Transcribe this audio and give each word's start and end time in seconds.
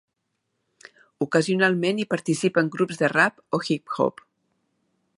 Ocasionalment 1.25 2.01
hi 2.03 2.07
participen 2.15 2.73
grups 2.77 3.01
de 3.03 3.13
rap 3.15 3.59
o 3.59 3.61
hip 3.69 3.99
hop. 3.99 4.29